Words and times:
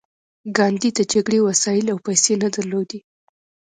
ګاندي 0.57 0.89
د 0.95 0.99
جګړې 1.11 1.39
وسایل 1.47 1.85
او 1.93 1.97
پیسې 2.05 2.33
نه 2.41 2.47
درلودې 2.55 2.99